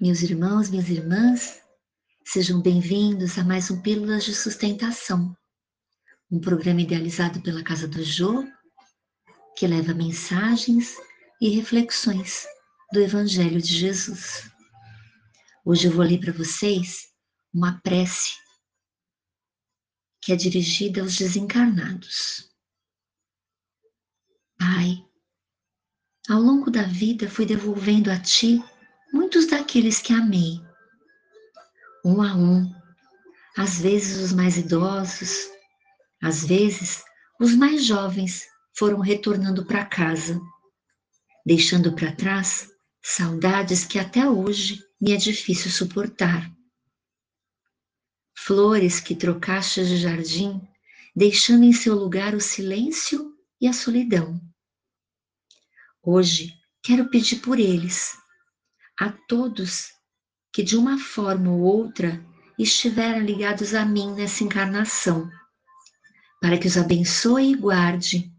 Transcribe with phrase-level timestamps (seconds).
[0.00, 1.60] Meus irmãos, minhas irmãs,
[2.24, 5.36] sejam bem-vindos a mais um Pílulas de Sustentação,
[6.30, 8.50] um programa idealizado pela Casa do Jô,
[9.54, 10.96] que leva mensagens
[11.38, 12.46] e reflexões
[12.94, 14.50] do Evangelho de Jesus.
[15.66, 17.12] Hoje eu vou ler para vocês
[17.52, 18.38] uma prece
[20.22, 22.50] que é dirigida aos desencarnados.
[24.58, 25.04] Pai,
[26.26, 28.64] ao longo da vida fui devolvendo a Ti
[29.12, 30.60] muitos daqueles que amei,
[32.04, 32.72] um a um,
[33.56, 35.50] às vezes os mais idosos,
[36.22, 37.02] às vezes
[37.40, 40.40] os mais jovens foram retornando para casa,
[41.44, 42.70] deixando para trás
[43.02, 46.50] saudades que até hoje me é difícil suportar.
[48.36, 50.60] Flores que trocaste de jardim,
[51.14, 54.40] deixando em seu lugar o silêncio e a solidão.
[56.02, 58.16] Hoje quero pedir por eles,
[59.00, 59.94] a todos
[60.52, 62.22] que de uma forma ou outra
[62.58, 65.26] estiveram ligados a mim nessa encarnação,
[66.38, 68.30] para que os abençoe e guarde,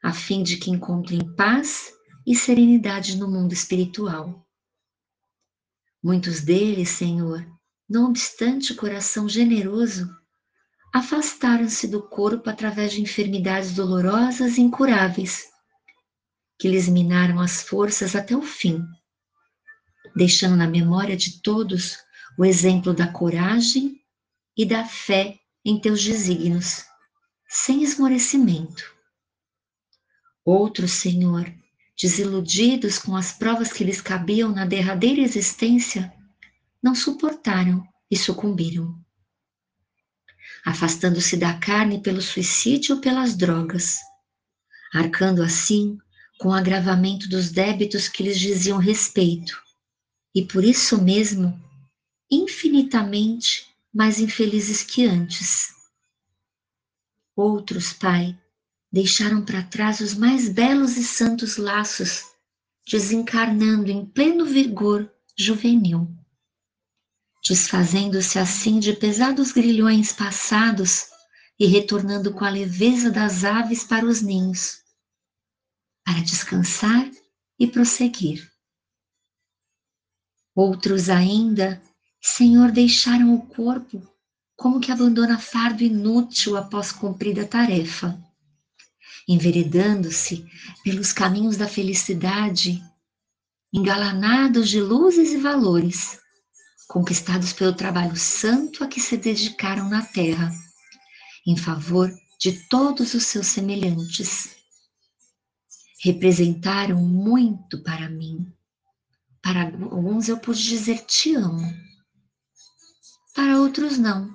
[0.00, 1.92] a fim de que encontrem paz
[2.24, 4.46] e serenidade no mundo espiritual.
[6.00, 7.44] Muitos deles, Senhor,
[7.88, 10.08] não obstante o coração generoso,
[10.92, 15.42] afastaram-se do corpo através de enfermidades dolorosas e incuráveis,
[16.56, 18.80] que lhes minaram as forças até o fim,
[20.14, 21.98] deixando na memória de todos
[22.38, 24.00] o exemplo da coragem
[24.56, 26.84] e da fé em teus desígnios,
[27.48, 28.92] sem esmorecimento.
[30.44, 31.52] Outros, Senhor,
[32.00, 36.12] desiludidos com as provas que lhes cabiam na derradeira existência,
[36.82, 38.94] não suportaram e sucumbiram.
[40.64, 43.98] Afastando-se da carne pelo suicídio ou pelas drogas,
[44.92, 45.98] arcando assim
[46.38, 49.63] com o agravamento dos débitos que lhes diziam respeito,
[50.34, 51.62] e por isso mesmo
[52.30, 55.72] infinitamente mais infelizes que antes.
[57.36, 58.36] Outros, Pai,
[58.92, 62.22] deixaram para trás os mais belos e santos laços,
[62.86, 66.08] desencarnando em pleno vigor juvenil,
[67.44, 71.06] desfazendo-se assim de pesados grilhões passados
[71.58, 74.82] e retornando com a leveza das aves para os ninhos,
[76.04, 77.10] para descansar
[77.58, 78.53] e prosseguir.
[80.54, 81.82] Outros ainda,
[82.20, 84.02] Senhor, deixaram o corpo
[84.56, 88.18] como que abandona fardo inútil após cumprida tarefa
[89.26, 90.46] enveredando-se
[90.82, 92.82] pelos caminhos da felicidade,
[93.72, 96.18] engalanados de luzes e valores,
[96.88, 100.52] conquistados pelo trabalho santo a que se dedicaram na terra,
[101.46, 104.54] em favor de todos os seus semelhantes.
[106.02, 108.52] Representaram muito para mim.
[109.44, 111.70] Para alguns eu pude dizer te amo,
[113.34, 114.34] para outros não.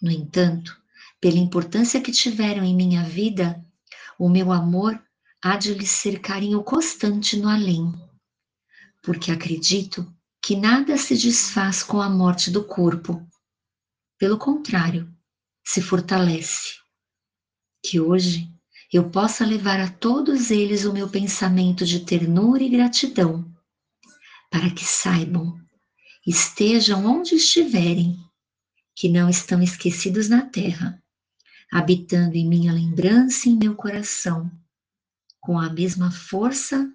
[0.00, 0.74] No entanto,
[1.20, 3.62] pela importância que tiveram em minha vida,
[4.18, 4.98] o meu amor
[5.42, 7.92] há de lhes ser carinho constante no além,
[9.02, 13.22] porque acredito que nada se desfaz com a morte do corpo.
[14.18, 15.14] Pelo contrário,
[15.62, 16.78] se fortalece.
[17.84, 18.50] Que hoje
[18.90, 23.53] eu possa levar a todos eles o meu pensamento de ternura e gratidão,
[24.54, 25.60] para que saibam,
[26.24, 28.16] estejam onde estiverem,
[28.94, 31.02] que não estão esquecidos na terra
[31.72, 34.48] habitando em minha lembrança e em meu coração,
[35.40, 36.88] com a mesma força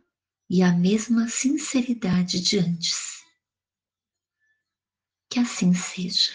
[0.50, 3.22] e a mesma sinceridade de antes.
[5.30, 6.32] Que assim seja.